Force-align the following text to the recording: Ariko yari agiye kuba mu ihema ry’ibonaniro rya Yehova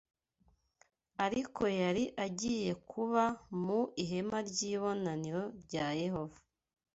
Ariko 1.25 1.63
yari 1.81 2.03
agiye 2.25 2.71
kuba 2.89 3.23
mu 3.63 3.79
ihema 4.03 4.37
ry’ibonaniro 4.49 5.43
rya 5.63 5.87
Yehova 6.03 6.39